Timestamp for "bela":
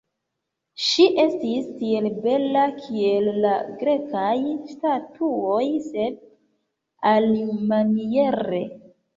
2.23-2.63